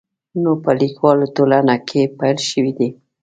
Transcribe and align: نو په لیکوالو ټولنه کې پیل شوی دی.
نو 0.41 0.51
په 0.63 0.71
لیکوالو 0.81 1.25
ټولنه 1.35 1.75
کې 1.87 2.01
پیل 2.19 2.37
شوی 2.49 2.71
دی. 2.79 2.89